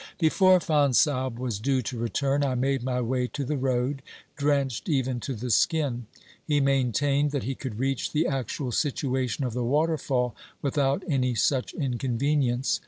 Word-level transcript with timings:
Before 0.17 0.59
Fonsalbe 0.59 1.37
was 1.37 1.59
due 1.59 1.83
to 1.83 1.95
return 1.99 2.43
I 2.43 2.55
made 2.55 2.81
my 2.81 3.01
way 3.01 3.27
to 3.27 3.45
the 3.45 3.55
road, 3.55 4.01
drenched 4.35 4.89
even 4.89 5.19
to 5.19 5.35
the 5.35 5.51
skin. 5.51 6.07
He 6.43 6.59
maintained 6.59 7.29
that 7.33 7.43
he 7.43 7.53
could 7.53 7.77
reach 7.77 8.11
the 8.11 8.25
actual 8.25 8.71
situation 8.71 9.43
of 9.45 9.53
the 9.53 9.63
waterfall 9.63 10.33
without 10.63 11.03
any 11.07 11.35
such 11.35 11.75
inconvenience. 11.75 12.79